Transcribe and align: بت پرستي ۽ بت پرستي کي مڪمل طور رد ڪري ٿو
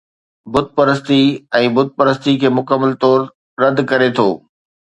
بت 0.53 0.67
پرستي 0.77 1.17
۽ 1.59 1.65
بت 1.75 1.89
پرستي 1.99 2.33
کي 2.41 2.47
مڪمل 2.57 2.91
طور 3.05 3.19
رد 3.65 3.77
ڪري 3.93 4.09
ٿو 4.21 4.29